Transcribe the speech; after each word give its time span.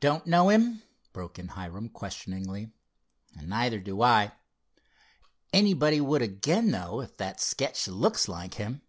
"Don't 0.00 0.26
know 0.26 0.50
him?" 0.50 0.82
broke 1.14 1.38
in 1.38 1.48
Hiram 1.48 1.88
questioningly—"neither 1.88 3.80
do 3.80 4.02
I. 4.02 4.32
Anybody 5.50 5.98
would 5.98 6.20
again, 6.20 6.70
though, 6.72 7.00
if 7.00 7.16
that 7.16 7.40
sketch 7.40 7.88
looks 7.88 8.28
like 8.28 8.56
him. 8.56 8.82